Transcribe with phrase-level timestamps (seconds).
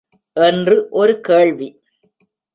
[0.35, 1.69] என்று ஒரு கேள்வி.